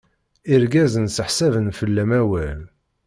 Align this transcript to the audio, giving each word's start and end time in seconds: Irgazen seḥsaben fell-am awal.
Irgazen 0.53 1.07
seḥsaben 1.15 1.67
fell-am 1.79 2.11
awal. 2.21 2.59